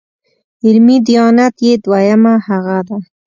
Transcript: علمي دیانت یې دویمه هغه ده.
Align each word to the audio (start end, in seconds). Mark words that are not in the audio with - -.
علمي 0.65 0.97
دیانت 1.07 1.55
یې 1.65 1.73
دویمه 1.83 2.33
هغه 2.47 2.77
ده. 2.87 2.97